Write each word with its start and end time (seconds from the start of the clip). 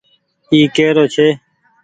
اي 0.51 0.59
ڪيرو 0.75 1.03
ڇي۔ 1.13 1.27